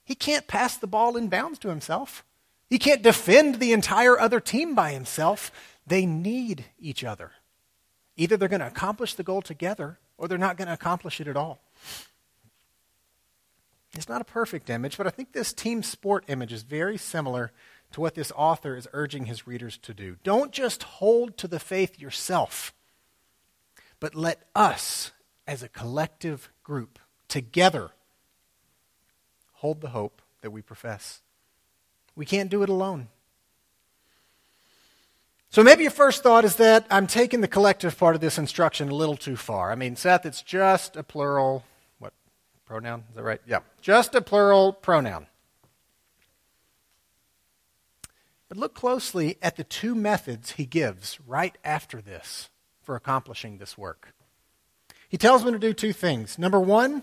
he 0.04 0.14
can't 0.14 0.46
pass 0.46 0.76
the 0.76 0.86
ball 0.86 1.16
in 1.16 1.28
bounds 1.28 1.58
to 1.60 1.68
himself. 1.68 2.24
He 2.70 2.78
can't 2.78 3.02
defend 3.02 3.56
the 3.56 3.72
entire 3.72 4.18
other 4.18 4.40
team 4.40 4.74
by 4.74 4.92
himself. 4.92 5.52
They 5.86 6.06
need 6.06 6.66
each 6.78 7.04
other. 7.04 7.32
Either 8.16 8.36
they're 8.36 8.48
going 8.48 8.60
to 8.60 8.66
accomplish 8.66 9.14
the 9.14 9.22
goal 9.22 9.42
together 9.42 9.98
or 10.16 10.28
they're 10.28 10.38
not 10.38 10.56
going 10.56 10.68
to 10.68 10.74
accomplish 10.74 11.20
it 11.20 11.28
at 11.28 11.36
all. 11.36 11.60
It's 13.94 14.08
not 14.08 14.20
a 14.20 14.24
perfect 14.24 14.68
image, 14.70 14.96
but 14.96 15.06
I 15.06 15.10
think 15.10 15.32
this 15.32 15.52
team 15.52 15.82
sport 15.82 16.24
image 16.28 16.52
is 16.52 16.62
very 16.62 16.98
similar 16.98 17.52
to 17.92 18.00
what 18.00 18.14
this 18.14 18.32
author 18.36 18.76
is 18.76 18.88
urging 18.92 19.26
his 19.26 19.46
readers 19.46 19.78
to 19.78 19.94
do. 19.94 20.16
Don't 20.22 20.52
just 20.52 20.82
hold 20.82 21.36
to 21.38 21.48
the 21.48 21.60
faith 21.60 21.98
yourself, 21.98 22.72
but 24.00 24.14
let 24.14 24.42
us, 24.54 25.12
as 25.46 25.62
a 25.62 25.68
collective 25.68 26.50
group, 26.62 26.98
together, 27.28 27.90
hold 29.54 29.80
the 29.80 29.88
hope 29.88 30.22
that 30.42 30.50
we 30.50 30.62
profess. 30.62 31.20
We 32.14 32.26
can't 32.26 32.50
do 32.50 32.62
it 32.62 32.68
alone. 32.68 33.08
So 35.50 35.62
maybe 35.62 35.82
your 35.82 35.90
first 35.90 36.22
thought 36.22 36.44
is 36.44 36.56
that 36.56 36.86
I'm 36.90 37.06
taking 37.06 37.40
the 37.40 37.48
collective 37.48 37.96
part 37.96 38.14
of 38.14 38.20
this 38.20 38.36
instruction 38.36 38.90
a 38.90 38.94
little 38.94 39.16
too 39.16 39.36
far. 39.36 39.72
I 39.72 39.76
mean, 39.76 39.96
Seth, 39.96 40.26
it's 40.26 40.42
just 40.42 40.94
a 40.94 41.02
plural, 41.02 41.64
what, 41.98 42.12
pronoun? 42.66 43.04
Is 43.08 43.16
that 43.16 43.22
right? 43.22 43.40
Yeah. 43.46 43.60
Just 43.80 44.14
a 44.14 44.20
plural 44.20 44.74
pronoun. 44.74 45.26
But 48.48 48.58
look 48.58 48.74
closely 48.74 49.36
at 49.42 49.56
the 49.56 49.64
two 49.64 49.94
methods 49.94 50.52
he 50.52 50.64
gives 50.64 51.18
right 51.26 51.56
after 51.64 52.00
this 52.00 52.48
for 52.82 52.96
accomplishing 52.96 53.58
this 53.58 53.76
work. 53.76 54.14
He 55.08 55.18
tells 55.18 55.44
them 55.44 55.52
to 55.52 55.58
do 55.58 55.72
two 55.72 55.92
things. 55.92 56.38
Number 56.38 56.60
one, 56.60 57.02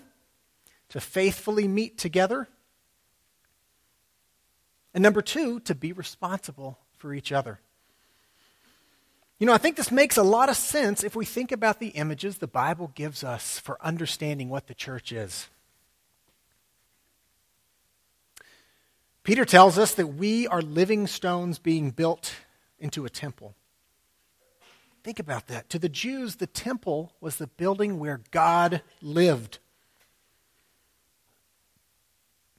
to 0.88 1.00
faithfully 1.00 1.68
meet 1.68 1.98
together. 1.98 2.48
And 4.94 5.02
number 5.02 5.22
two, 5.22 5.60
to 5.60 5.74
be 5.74 5.92
responsible 5.92 6.78
for 6.96 7.12
each 7.12 7.32
other. 7.32 7.60
You 9.38 9.46
know, 9.46 9.52
I 9.52 9.58
think 9.58 9.76
this 9.76 9.90
makes 9.90 10.16
a 10.16 10.22
lot 10.22 10.48
of 10.48 10.56
sense 10.56 11.04
if 11.04 11.14
we 11.14 11.26
think 11.26 11.52
about 11.52 11.78
the 11.78 11.88
images 11.88 12.38
the 12.38 12.46
Bible 12.46 12.90
gives 12.94 13.22
us 13.22 13.58
for 13.58 13.76
understanding 13.84 14.48
what 14.48 14.66
the 14.66 14.74
church 14.74 15.12
is. 15.12 15.48
Peter 19.26 19.44
tells 19.44 19.76
us 19.76 19.92
that 19.94 20.06
we 20.06 20.46
are 20.46 20.62
living 20.62 21.08
stones 21.08 21.58
being 21.58 21.90
built 21.90 22.32
into 22.78 23.04
a 23.04 23.10
temple. 23.10 23.56
Think 25.02 25.18
about 25.18 25.48
that. 25.48 25.68
To 25.70 25.80
the 25.80 25.88
Jews, 25.88 26.36
the 26.36 26.46
temple 26.46 27.12
was 27.20 27.34
the 27.34 27.48
building 27.48 27.98
where 27.98 28.20
God 28.30 28.82
lived. 29.02 29.58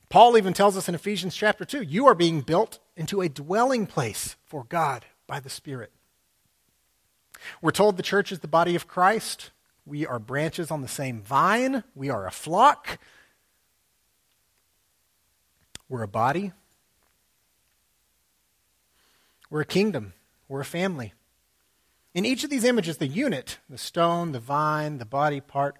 Paul 0.09 0.35
even 0.37 0.51
tells 0.51 0.75
us 0.75 0.89
in 0.89 0.95
Ephesians 0.95 1.37
chapter 1.37 1.63
2 1.63 1.83
you 1.83 2.05
are 2.05 2.13
being 2.13 2.41
built 2.41 2.79
into 2.97 3.21
a 3.21 3.29
dwelling 3.29 3.85
place 3.85 4.35
for 4.43 4.65
God 4.65 5.05
by 5.25 5.39
the 5.39 5.49
Spirit. 5.49 5.93
We're 7.61 7.71
told 7.71 7.95
the 7.95 8.03
church 8.03 8.29
is 8.33 8.39
the 8.39 8.47
body 8.49 8.75
of 8.75 8.89
Christ. 8.89 9.51
We 9.85 10.05
are 10.05 10.19
branches 10.19 10.69
on 10.69 10.81
the 10.81 10.89
same 10.89 11.21
vine. 11.21 11.85
We 11.95 12.09
are 12.09 12.27
a 12.27 12.31
flock. 12.31 12.99
We're 15.89 16.03
a 16.03 16.07
body. 16.07 16.51
We're 19.49 19.61
a 19.61 19.65
kingdom. 19.65 20.13
We're 20.47 20.61
a 20.61 20.65
family. 20.65 21.13
In 22.13 22.25
each 22.25 22.43
of 22.43 22.49
these 22.49 22.63
images, 22.63 22.97
the 22.97 23.07
unit, 23.07 23.59
the 23.69 23.77
stone, 23.77 24.31
the 24.31 24.39
vine, 24.39 24.97
the 24.97 25.05
body 25.05 25.39
part, 25.39 25.77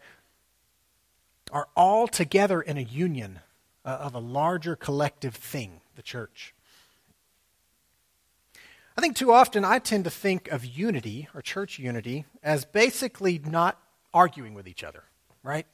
are 1.52 1.68
all 1.76 2.08
together 2.08 2.62
in 2.62 2.78
a 2.78 2.82
union 2.82 3.40
uh, 3.84 3.90
of 4.02 4.14
a 4.14 4.20
larger 4.20 4.76
collective 4.76 5.36
thing, 5.36 5.82
the 5.96 6.02
church. 6.02 6.54
I 8.98 9.02
think 9.02 9.16
too 9.16 9.32
often 9.32 9.64
I 9.64 9.80
tend 9.80 10.06
to 10.06 10.10
think 10.10 10.48
of 10.50 10.66
unity 10.66 11.28
or 11.34 11.42
church 11.42 11.80
unity 11.80 12.26
as 12.42 12.66
basically 12.66 13.40
not 13.40 13.80
arguing 14.14 14.54
with 14.54 14.68
each 14.68 14.84
other, 14.84 15.04
right? 15.44 15.68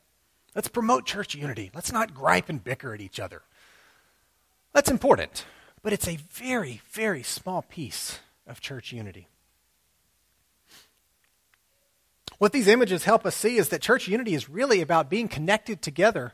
Let's 0.54 0.68
promote 0.68 1.06
church 1.06 1.34
unity. 1.34 1.72
Let's 1.74 1.92
not 1.92 2.14
gripe 2.14 2.50
and 2.50 2.64
bicker 2.64 2.94
at 2.94 3.02
each 3.02 3.20
other. 3.20 3.42
That's 4.74 4.90
important, 4.90 5.46
but 5.84 5.94
it's 5.94 6.08
a 6.08 6.18
very, 6.32 6.82
very 6.92 7.22
small 7.22 7.62
piece 7.62 8.20
of 8.48 8.60
church 8.60 8.92
unity. 8.92 9.28
What 12.40 12.52
these 12.52 12.68
images 12.68 13.04
help 13.04 13.26
us 13.26 13.36
see 13.36 13.58
is 13.58 13.70
that 13.70 13.82
church 13.82 14.08
unity 14.08 14.34
is 14.34 14.50
really 14.50 14.82
about 14.82 15.10
being 15.10 15.28
connected 15.28 15.82
together 15.82 16.34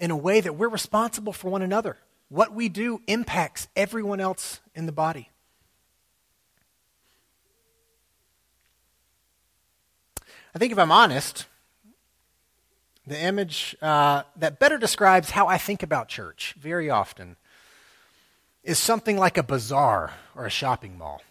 in 0.00 0.10
a 0.10 0.16
way 0.16 0.40
that 0.40 0.54
we're 0.54 0.68
responsible 0.68 1.32
for 1.32 1.50
one 1.50 1.62
another. 1.62 1.98
What 2.30 2.52
we 2.52 2.68
do 2.68 3.02
impacts 3.06 3.68
everyone 3.76 4.20
else 4.20 4.60
in 4.74 4.86
the 4.86 4.92
body. 4.92 5.28
I 10.54 10.58
think 10.58 10.72
if 10.72 10.78
I'm 10.78 10.90
honest, 10.90 11.46
the 13.06 13.20
image 13.20 13.76
uh, 13.82 14.22
that 14.36 14.58
better 14.58 14.78
describes 14.78 15.30
how 15.30 15.46
I 15.46 15.58
think 15.58 15.82
about 15.82 16.08
church 16.08 16.54
very 16.58 16.88
often 16.88 17.36
is 18.62 18.78
something 18.78 19.16
like 19.16 19.38
a 19.38 19.42
bazaar 19.42 20.12
or 20.34 20.46
a 20.46 20.50
shopping 20.50 20.98
mall. 20.98 21.22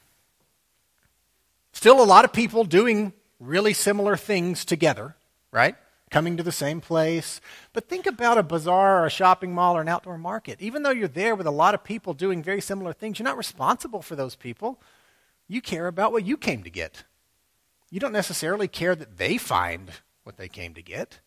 Still, 1.73 2.01
a 2.01 2.05
lot 2.05 2.25
of 2.25 2.33
people 2.33 2.63
doing 2.63 3.13
really 3.39 3.73
similar 3.73 4.17
things 4.17 4.65
together, 4.65 5.15
right? 5.51 5.75
Coming 6.09 6.37
to 6.37 6.43
the 6.43 6.51
same 6.51 6.81
place. 6.81 7.39
But 7.73 7.87
think 7.87 8.05
about 8.05 8.37
a 8.37 8.43
bazaar 8.43 9.03
or 9.03 9.05
a 9.05 9.11
shopping 9.11 9.53
mall 9.53 9.77
or 9.77 9.81
an 9.81 9.87
outdoor 9.87 10.17
market. 10.17 10.61
Even 10.61 10.81
though 10.83 10.91
you're 10.91 11.07
there 11.07 11.35
with 11.35 11.45
a 11.45 11.51
lot 11.51 11.75
of 11.75 11.83
people 11.83 12.13
doing 12.13 12.41
very 12.41 12.61
similar 12.61 12.93
things, 12.93 13.19
you're 13.19 13.25
not 13.25 13.37
responsible 13.37 14.01
for 14.01 14.15
those 14.15 14.35
people. 14.35 14.81
You 15.47 15.61
care 15.61 15.87
about 15.87 16.11
what 16.11 16.25
you 16.25 16.37
came 16.37 16.63
to 16.63 16.69
get. 16.69 17.03
You 17.91 17.99
don't 17.99 18.11
necessarily 18.11 18.67
care 18.67 18.95
that 18.95 19.17
they 19.17 19.37
find 19.37 19.91
what 20.23 20.37
they 20.37 20.49
came 20.49 20.73
to 20.73 20.81
get. 20.81 21.19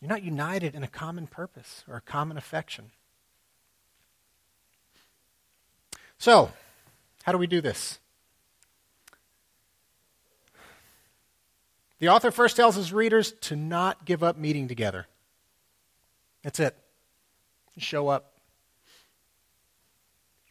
You're 0.00 0.08
not 0.08 0.22
united 0.22 0.74
in 0.74 0.82
a 0.82 0.88
common 0.88 1.26
purpose 1.26 1.84
or 1.88 1.96
a 1.96 2.00
common 2.00 2.36
affection. 2.36 2.90
So, 6.18 6.52
how 7.22 7.32
do 7.32 7.38
we 7.38 7.46
do 7.46 7.60
this? 7.60 7.98
The 11.98 12.08
author 12.08 12.30
first 12.30 12.56
tells 12.56 12.76
his 12.76 12.92
readers 12.92 13.32
to 13.42 13.56
not 13.56 14.06
give 14.06 14.22
up 14.22 14.38
meeting 14.38 14.68
together. 14.68 15.06
That's 16.42 16.58
it. 16.58 16.76
Show 17.78 18.08
up 18.08 18.34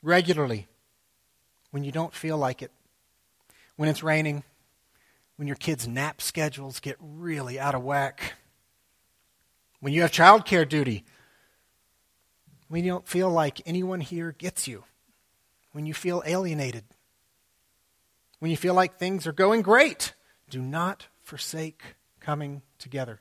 regularly 0.01 0.67
when 1.69 1.83
you 1.83 1.91
don't 1.91 2.13
feel 2.13 2.37
like 2.37 2.63
it, 2.63 2.71
when 3.75 3.87
it's 3.87 4.01
raining, 4.01 4.43
when 5.35 5.47
your 5.47 5.55
kids' 5.55 5.87
nap 5.87 6.21
schedules 6.21 6.79
get 6.79 6.97
really 6.99 7.59
out 7.59 7.75
of 7.75 7.83
whack, 7.83 8.33
when 9.79 9.93
you 9.93 10.01
have 10.01 10.11
childcare 10.11 10.67
duty, 10.67 11.05
when 12.67 12.83
you 12.83 12.91
don't 12.91 13.07
feel 13.07 13.29
like 13.29 13.61
anyone 13.65 14.01
here 14.01 14.35
gets 14.37 14.67
you, 14.67 14.83
when 15.71 15.85
you 15.85 15.93
feel 15.93 16.21
alienated, 16.25 16.83
when 18.39 18.51
you 18.51 18.57
feel 18.57 18.73
like 18.73 18.97
things 18.97 19.25
are 19.27 19.31
going 19.31 19.61
great, 19.61 20.13
do 20.49 20.61
not 20.61 21.07
forsake 21.21 21.81
coming 22.19 22.61
together. 22.77 23.19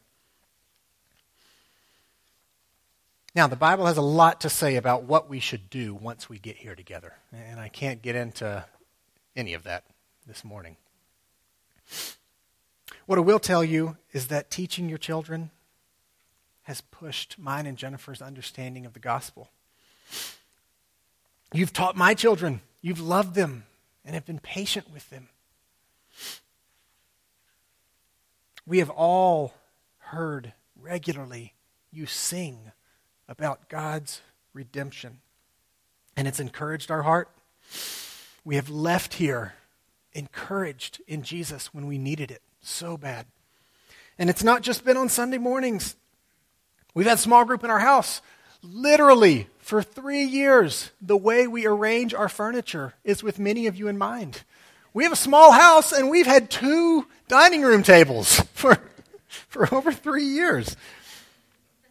Now, 3.34 3.46
the 3.46 3.56
Bible 3.56 3.86
has 3.86 3.96
a 3.96 4.02
lot 4.02 4.40
to 4.40 4.50
say 4.50 4.76
about 4.76 5.04
what 5.04 5.28
we 5.28 5.38
should 5.38 5.70
do 5.70 5.94
once 5.94 6.28
we 6.28 6.38
get 6.38 6.56
here 6.56 6.74
together, 6.74 7.14
and 7.32 7.60
I 7.60 7.68
can't 7.68 8.02
get 8.02 8.16
into 8.16 8.64
any 9.36 9.54
of 9.54 9.64
that 9.64 9.84
this 10.26 10.44
morning. 10.44 10.76
What 13.06 13.18
I 13.18 13.22
will 13.22 13.38
tell 13.38 13.62
you 13.62 13.96
is 14.12 14.28
that 14.28 14.50
teaching 14.50 14.88
your 14.88 14.98
children 14.98 15.50
has 16.68 16.82
pushed 16.82 17.38
mine 17.38 17.64
and 17.66 17.78
Jennifer's 17.78 18.20
understanding 18.20 18.84
of 18.84 18.92
the 18.92 19.00
gospel. 19.00 19.48
You've 21.50 21.72
taught 21.72 21.96
my 21.96 22.12
children, 22.12 22.60
you've 22.82 23.00
loved 23.00 23.34
them, 23.34 23.64
and 24.04 24.12
have 24.12 24.26
been 24.26 24.38
patient 24.38 24.92
with 24.92 25.08
them. 25.08 25.30
We 28.66 28.80
have 28.80 28.90
all 28.90 29.54
heard 29.96 30.52
regularly 30.78 31.54
you 31.90 32.04
sing 32.04 32.72
about 33.30 33.70
God's 33.70 34.20
redemption. 34.52 35.20
And 36.18 36.28
it's 36.28 36.38
encouraged 36.38 36.90
our 36.90 37.02
heart. 37.02 37.30
We 38.44 38.56
have 38.56 38.68
left 38.68 39.14
here 39.14 39.54
encouraged 40.12 41.00
in 41.06 41.22
Jesus 41.22 41.72
when 41.72 41.86
we 41.86 41.96
needed 41.96 42.30
it 42.30 42.42
so 42.60 42.98
bad. 42.98 43.24
And 44.18 44.28
it's 44.28 44.44
not 44.44 44.60
just 44.60 44.84
been 44.84 44.98
on 44.98 45.08
Sunday 45.08 45.38
mornings. 45.38 45.96
We've 46.94 47.06
had 47.06 47.18
small 47.18 47.44
group 47.44 47.64
in 47.64 47.70
our 47.70 47.78
house. 47.78 48.20
Literally, 48.62 49.48
for 49.58 49.82
three 49.82 50.24
years, 50.24 50.90
the 51.00 51.16
way 51.16 51.46
we 51.46 51.66
arrange 51.66 52.14
our 52.14 52.28
furniture 52.28 52.94
is 53.04 53.22
with 53.22 53.38
many 53.38 53.66
of 53.66 53.76
you 53.76 53.88
in 53.88 53.98
mind. 53.98 54.42
We 54.94 55.04
have 55.04 55.12
a 55.12 55.16
small 55.16 55.52
house 55.52 55.92
and 55.92 56.10
we've 56.10 56.26
had 56.26 56.50
two 56.50 57.06
dining 57.28 57.62
room 57.62 57.82
tables 57.82 58.40
for, 58.52 58.78
for 59.28 59.72
over 59.74 59.92
three 59.92 60.24
years. 60.24 60.76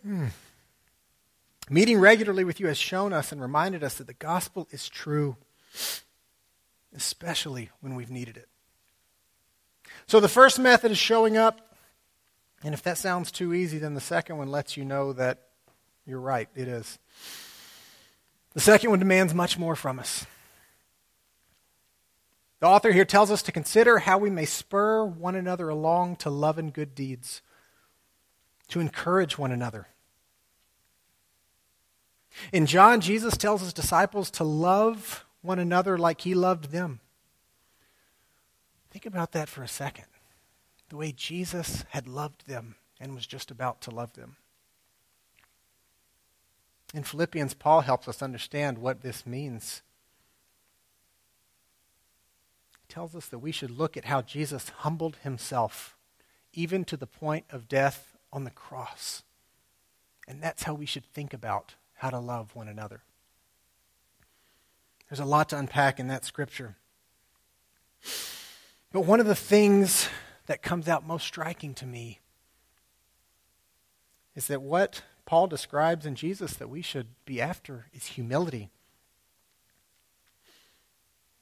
Hmm. 0.04 0.28
Meeting 1.70 2.00
regularly 2.00 2.44
with 2.44 2.60
you 2.60 2.68
has 2.68 2.78
shown 2.78 3.12
us 3.12 3.32
and 3.32 3.42
reminded 3.42 3.84
us 3.84 3.96
that 3.96 4.08
the 4.08 4.14
gospel 4.14 4.68
is 4.72 4.88
true, 4.88 5.36
especially 6.96 7.70
when 7.82 7.96
we've 7.96 8.10
needed 8.10 8.38
it. 8.38 8.48
So 10.08 10.22
the 10.22 10.30
first 10.30 10.60
method 10.60 10.92
is 10.92 10.98
showing 10.98 11.36
up. 11.36 11.67
And 12.64 12.74
if 12.74 12.82
that 12.84 12.98
sounds 12.98 13.32
too 13.32 13.54
easy, 13.54 13.78
then 13.78 13.94
the 13.94 14.02
second 14.02 14.38
one 14.38 14.50
lets 14.50 14.78
you 14.78 14.86
know 14.86 15.14
that 15.14 15.44
you're 16.06 16.20
right. 16.20 16.50
It 16.56 16.68
is. 16.68 16.98
The 18.54 18.60
second 18.60 18.90
one 18.90 19.00
demands 19.00 19.34
much 19.34 19.60
more 19.60 19.76
from 19.76 20.00
us. 20.00 20.26
The 22.60 22.68
author 22.68 22.92
here 22.92 23.06
tells 23.06 23.30
us 23.30 23.44
to 23.44 23.52
consider 23.52 24.00
how 24.00 24.18
we 24.18 24.32
may 24.32 24.46
spur 24.46 25.06
one 25.06 25.36
another 25.36 25.70
along 25.70 26.16
to 26.18 26.32
love 26.32 26.58
and 26.58 26.74
good 26.74 26.96
deeds, 26.96 27.44
to 28.70 28.80
encourage 28.80 29.38
one 29.38 29.52
another. 29.52 29.88
In 32.52 32.66
John, 32.66 33.00
Jesus 33.00 33.38
tells 33.38 33.62
his 33.62 33.74
disciples 33.74 34.32
to 34.32 34.44
love 34.44 35.26
one 35.42 35.60
another 35.60 35.98
like 35.98 36.22
he 36.22 36.34
loved 36.34 36.72
them. 36.72 37.00
Think 38.90 39.06
about 39.06 39.34
that 39.34 39.50
for 39.50 39.62
a 39.62 39.68
second. 39.68 40.06
The 40.90 40.98
way 40.98 41.12
Jesus 41.12 41.84
had 41.90 42.08
loved 42.08 42.48
them 42.48 42.76
and 43.00 43.14
was 43.14 43.28
just 43.28 43.52
about 43.52 43.82
to 43.82 43.92
love 43.92 44.14
them. 44.14 44.38
In 46.94 47.04
Philippians, 47.04 47.54
Paul 47.54 47.82
helps 47.82 48.08
us 48.08 48.22
understand 48.22 48.78
what 48.78 49.02
this 49.02 49.26
means. 49.26 49.82
He 52.80 52.94
tells 52.94 53.16
us 53.16 53.28
that 53.28 53.40
we 53.40 53.52
should 53.52 53.72
look 53.72 53.98
at 53.98 54.06
how 54.06 54.22
Jesus 54.22 54.70
humbled 54.70 55.18
himself, 55.18 55.98
even 56.54 56.86
to 56.86 56.96
the 56.96 57.06
point 57.06 57.46
of 57.50 57.68
death 57.68 58.16
on 58.32 58.46
the 58.46 58.52
cross. 58.52 59.24
And 60.28 60.42
that's 60.42 60.64
how 60.64 60.74
we 60.74 60.86
should 60.86 61.06
think 61.06 61.34
about 61.34 61.76
how 61.96 62.10
to 62.10 62.20
love 62.20 62.56
one 62.56 62.70
another. 62.70 63.02
There's 65.10 65.20
a 65.20 65.26
lot 65.26 65.50
to 65.50 65.58
unpack 65.58 66.00
in 66.00 66.08
that 66.08 66.26
scripture. 66.26 66.76
But 68.92 69.02
one 69.02 69.20
of 69.20 69.26
the 69.26 69.36
things 69.36 70.10
that 70.48 70.62
comes 70.62 70.88
out 70.88 71.06
most 71.06 71.26
striking 71.26 71.74
to 71.76 71.86
me 71.86 72.20
is 74.36 74.48
that 74.48 74.62
what 74.62 75.04
Paul 75.26 75.48
describes 75.48 76.06
in 76.06 76.16
Jesus 76.16 76.54
that 76.56 76.70
we 76.70 76.82
should 76.82 77.08
be 77.26 77.42
after 77.42 77.88
is 77.94 78.06
humility. 78.06 78.70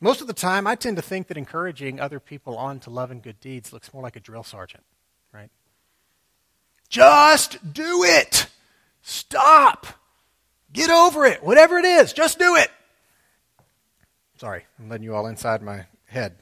Most 0.02 0.22
of 0.22 0.28
the 0.28 0.34
time, 0.34 0.68
I 0.68 0.76
tend 0.76 0.98
to 0.98 1.02
think 1.02 1.28
that 1.28 1.38
encouraging 1.38 2.00
other 2.00 2.20
people 2.20 2.58
on 2.58 2.80
to 2.82 2.90
love 2.90 3.12
and 3.12 3.22
good 3.22 3.40
deeds 3.40 3.72
looks 3.72 3.94
more 3.94 4.04
like 4.04 4.16
a 4.16 4.20
drill 4.20 4.44
sergeant, 4.44 4.84
right? 5.32 5.50
Just 6.90 7.74
do 7.74 8.04
it! 8.04 8.48
Stop! 9.02 9.88
Get 10.74 10.90
over 10.90 11.26
it! 11.26 11.44
Whatever 11.44 11.78
it 11.78 11.86
is, 11.86 12.12
just 12.12 12.40
do 12.40 12.56
it! 12.56 12.70
Sorry, 14.38 14.66
I'm 14.80 14.90
letting 14.90 15.04
you 15.04 15.16
all 15.16 15.28
inside 15.28 15.62
my 15.62 15.86
head. 16.06 16.36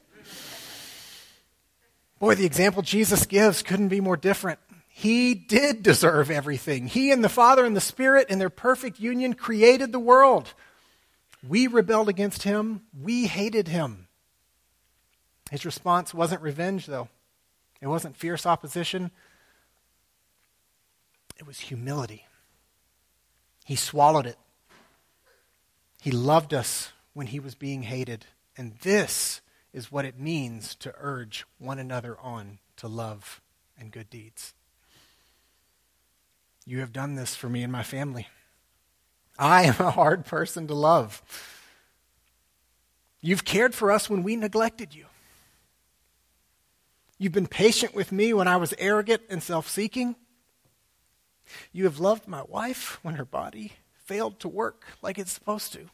Boy, 2.24 2.34
the 2.34 2.46
example 2.46 2.80
Jesus 2.80 3.26
gives 3.26 3.62
couldn't 3.62 3.88
be 3.88 4.00
more 4.00 4.16
different. 4.16 4.58
He 4.88 5.34
did 5.34 5.82
deserve 5.82 6.30
everything. 6.30 6.86
He 6.86 7.12
and 7.12 7.22
the 7.22 7.28
Father 7.28 7.66
and 7.66 7.76
the 7.76 7.82
Spirit, 7.82 8.30
in 8.30 8.38
their 8.38 8.48
perfect 8.48 8.98
union, 8.98 9.34
created 9.34 9.92
the 9.92 9.98
world. 9.98 10.54
We 11.46 11.66
rebelled 11.66 12.08
against 12.08 12.44
him. 12.44 12.80
We 12.98 13.26
hated 13.26 13.68
him. 13.68 14.08
His 15.50 15.66
response 15.66 16.14
wasn't 16.14 16.40
revenge, 16.40 16.86
though. 16.86 17.08
It 17.82 17.88
wasn't 17.88 18.16
fierce 18.16 18.46
opposition. 18.46 19.10
It 21.38 21.46
was 21.46 21.60
humility. 21.60 22.24
He 23.66 23.76
swallowed 23.76 24.24
it. 24.24 24.38
He 26.00 26.10
loved 26.10 26.54
us 26.54 26.90
when 27.12 27.26
he 27.26 27.38
was 27.38 27.54
being 27.54 27.82
hated. 27.82 28.24
And 28.56 28.76
this 28.80 29.42
is 29.74 29.90
what 29.90 30.04
it 30.04 30.18
means 30.18 30.76
to 30.76 30.94
urge 30.98 31.44
one 31.58 31.80
another 31.80 32.16
on 32.20 32.58
to 32.76 32.86
love 32.86 33.42
and 33.76 33.90
good 33.90 34.08
deeds. 34.08 34.54
You 36.64 36.78
have 36.78 36.92
done 36.92 37.16
this 37.16 37.34
for 37.34 37.48
me 37.48 37.64
and 37.64 37.72
my 37.72 37.82
family. 37.82 38.28
I 39.36 39.64
am 39.64 39.74
a 39.80 39.90
hard 39.90 40.24
person 40.24 40.68
to 40.68 40.74
love. 40.74 41.20
You've 43.20 43.44
cared 43.44 43.74
for 43.74 43.90
us 43.90 44.08
when 44.08 44.22
we 44.22 44.36
neglected 44.36 44.94
you. 44.94 45.06
You've 47.18 47.32
been 47.32 47.48
patient 47.48 47.94
with 47.94 48.12
me 48.12 48.32
when 48.32 48.46
I 48.46 48.56
was 48.56 48.74
arrogant 48.78 49.22
and 49.28 49.42
self 49.42 49.68
seeking. 49.68 50.14
You 51.72 51.84
have 51.84 51.98
loved 51.98 52.28
my 52.28 52.42
wife 52.42 53.00
when 53.02 53.16
her 53.16 53.24
body 53.24 53.72
failed 54.04 54.38
to 54.40 54.48
work 54.48 54.84
like 55.02 55.18
it's 55.18 55.32
supposed 55.32 55.72
to. 55.72 55.90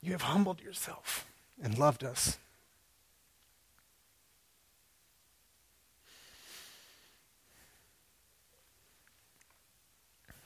You 0.00 0.12
have 0.12 0.22
humbled 0.22 0.62
yourself 0.62 1.26
and 1.62 1.78
loved 1.78 2.04
us. 2.04 2.38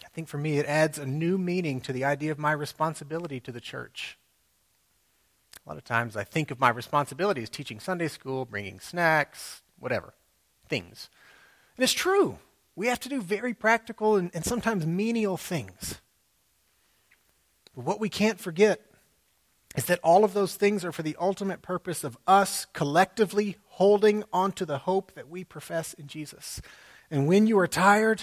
I 0.04 0.08
think 0.18 0.28
for 0.28 0.38
me, 0.38 0.58
it 0.58 0.66
adds 0.66 0.98
a 0.98 1.06
new 1.06 1.38
meaning 1.38 1.80
to 1.82 1.92
the 1.92 2.04
idea 2.04 2.32
of 2.32 2.38
my 2.38 2.52
responsibility 2.52 3.40
to 3.40 3.52
the 3.52 3.60
church. 3.60 4.18
A 5.64 5.68
lot 5.68 5.78
of 5.78 5.84
times 5.84 6.16
I 6.16 6.24
think 6.24 6.50
of 6.50 6.58
my 6.58 6.70
responsibility 6.70 7.42
as 7.42 7.50
teaching 7.50 7.78
Sunday 7.78 8.08
school, 8.08 8.44
bringing 8.44 8.80
snacks, 8.80 9.62
whatever, 9.78 10.14
things. 10.68 11.10
And 11.76 11.84
it's 11.84 11.92
true. 11.92 12.38
We 12.74 12.86
have 12.86 13.00
to 13.00 13.08
do 13.08 13.20
very 13.20 13.54
practical 13.54 14.16
and, 14.16 14.30
and 14.32 14.44
sometimes 14.44 14.86
menial 14.86 15.36
things. 15.36 16.00
But 17.76 17.84
what 17.84 18.00
we 18.00 18.08
can't 18.08 18.40
forget 18.40 18.80
is 19.76 19.84
that 19.86 20.00
all 20.02 20.24
of 20.24 20.32
those 20.32 20.54
things 20.54 20.84
are 20.84 20.92
for 20.92 21.02
the 21.02 21.16
ultimate 21.20 21.62
purpose 21.62 22.02
of 22.04 22.16
us 22.26 22.66
collectively 22.72 23.56
holding 23.68 24.24
onto 24.32 24.64
the 24.64 24.78
hope 24.78 25.12
that 25.14 25.28
we 25.28 25.44
profess 25.44 25.94
in 25.94 26.06
Jesus. 26.06 26.60
And 27.10 27.28
when 27.28 27.46
you 27.46 27.58
are 27.58 27.68
tired, 27.68 28.22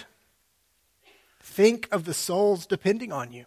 think 1.41 1.88
of 1.91 2.05
the 2.05 2.13
souls 2.13 2.65
depending 2.65 3.12
on 3.12 3.31
you. 3.31 3.45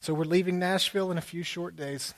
So 0.00 0.14
we're 0.14 0.24
leaving 0.24 0.58
Nashville 0.58 1.10
in 1.10 1.18
a 1.18 1.22
few 1.22 1.42
short 1.42 1.76
days. 1.76 2.14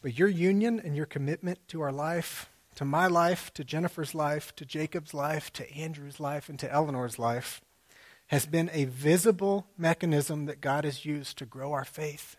But 0.00 0.18
your 0.18 0.28
union 0.28 0.80
and 0.82 0.96
your 0.96 1.06
commitment 1.06 1.58
to 1.68 1.80
our 1.80 1.92
life 1.92 2.48
to 2.74 2.84
my 2.84 3.06
life, 3.06 3.52
to 3.54 3.64
Jennifer's 3.64 4.14
life, 4.14 4.54
to 4.56 4.64
Jacob's 4.64 5.14
life, 5.14 5.52
to 5.54 5.70
Andrew's 5.72 6.20
life, 6.20 6.48
and 6.48 6.58
to 6.58 6.72
Eleanor's 6.72 7.18
life 7.18 7.60
has 8.28 8.46
been 8.46 8.70
a 8.72 8.86
visible 8.86 9.66
mechanism 9.76 10.46
that 10.46 10.60
God 10.60 10.84
has 10.84 11.04
used 11.04 11.36
to 11.36 11.44
grow 11.44 11.72
our 11.72 11.84
faith, 11.84 12.36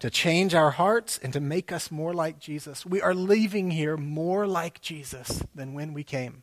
to 0.00 0.10
change 0.10 0.52
our 0.52 0.72
hearts, 0.72 1.18
and 1.22 1.32
to 1.32 1.40
make 1.40 1.70
us 1.70 1.92
more 1.92 2.12
like 2.12 2.40
Jesus. 2.40 2.84
We 2.84 3.00
are 3.00 3.14
leaving 3.14 3.70
here 3.70 3.96
more 3.96 4.48
like 4.48 4.80
Jesus 4.80 5.44
than 5.54 5.74
when 5.74 5.92
we 5.92 6.02
came. 6.02 6.42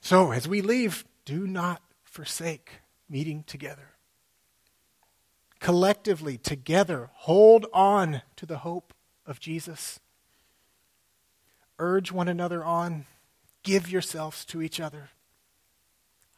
So, 0.00 0.32
as 0.32 0.48
we 0.48 0.62
leave, 0.62 1.04
do 1.26 1.46
not 1.46 1.82
forsake 2.04 2.80
meeting 3.08 3.44
together. 3.46 3.90
Collectively, 5.60 6.38
together, 6.38 7.10
hold 7.12 7.66
on 7.72 8.22
to 8.36 8.46
the 8.46 8.58
hope 8.58 8.94
of 9.26 9.40
Jesus 9.40 10.00
urge 11.78 12.10
one 12.12 12.28
another 12.28 12.64
on, 12.64 13.06
give 13.62 13.90
yourselves 13.90 14.44
to 14.46 14.62
each 14.62 14.80
other, 14.80 15.10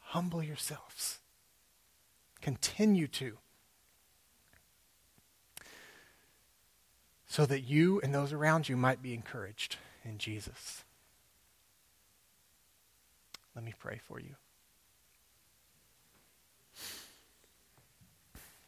humble 0.03 0.43
yourselves, 0.43 1.19
continue 2.41 3.07
to, 3.07 3.39
so 7.27 7.47
that 7.47 7.61
you 7.61 8.01
and 8.01 8.15
those 8.15 8.33
around 8.33 8.69
you 8.69 8.77
might 8.77 9.03
be 9.03 9.15
encouraged 9.15 9.77
in 10.05 10.19
Jesus. 10.19 10.85
Let 13.55 13.65
me 13.65 13.75
pray 13.79 14.01
for 14.03 14.19
you. 14.19 14.35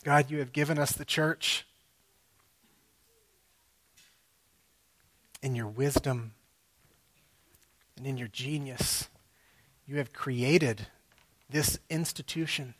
God, 0.05 0.31
you 0.31 0.39
have 0.39 0.53
given 0.53 0.79
us 0.79 0.93
the 0.93 1.05
church 1.05 1.65
in 5.43 5.55
your 5.55 5.69
wisdom 5.69 6.33
and 7.97 8.07
in 8.07 8.17
your 8.17 8.29
genius, 8.29 9.09
you 9.87 9.99
have 9.99 10.13
created 10.13 10.87
this 11.51 11.79
institution, 11.91 12.75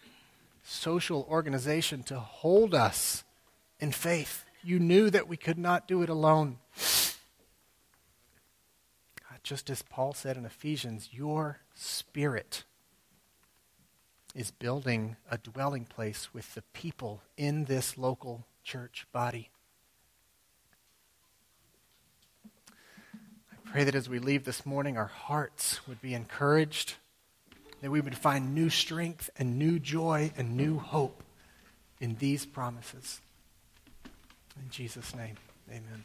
social 0.63 1.27
organization 1.29 2.03
to 2.05 2.19
hold 2.19 2.75
us 2.75 3.25
in 3.79 3.93
faith. 3.93 4.45
You 4.63 4.79
knew 4.79 5.11
that 5.11 5.29
we 5.29 5.37
could 5.37 5.59
not 5.59 5.89
do 5.89 6.03
it 6.03 6.09
alone. 6.09 6.59
Just 9.43 9.71
as 9.71 9.83
Paul 9.83 10.15
said 10.15 10.37
in 10.37 10.45
Ephesians, 10.45 11.09
your 11.13 11.59
spirit 11.75 12.65
is 14.35 14.51
building 14.51 15.17
a 15.31 15.37
dwelling 15.37 15.85
place 15.85 16.33
with 16.33 16.55
the 16.55 16.63
people 16.73 17.23
in 17.37 17.65
this 17.65 17.99
local 17.99 18.47
church 18.63 19.07
body. 19.13 19.51
Pray 23.73 23.85
that 23.85 23.95
as 23.95 24.07
we 24.07 24.19
leave 24.19 24.45
this 24.45 24.67
morning, 24.67 24.99
our 24.99 25.07
hearts 25.07 25.81
would 25.89 25.99
be 26.03 26.13
encouraged, 26.13 26.97
that 27.81 27.91
we 27.91 28.03
would 28.03 28.15
find 28.15 28.55
new 28.55 28.69
strength 28.69 29.31
and 29.39 29.59
new 29.59 29.79
joy 29.79 30.31
and 30.37 30.59
new 30.59 30.79
hope 30.79 31.23
in 31.99 32.15
these 32.17 32.45
promises. 32.45 33.23
In 34.63 34.69
Jesus' 34.69 35.15
name, 35.15 35.37
amen. 35.71 36.05